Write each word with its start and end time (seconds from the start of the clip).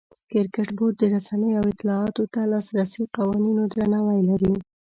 کرکټ 0.31 0.69
بورډ 0.77 0.95
د 0.99 1.03
رسنیو 1.15 1.59
او 1.59 1.65
اطلاعاتو 1.73 2.23
ته 2.33 2.41
د 2.45 2.49
لاسرسي 2.51 3.03
قوانینو 3.15 3.63
ته 3.71 3.75
درناوی 3.79 4.21
لري. 4.29 4.53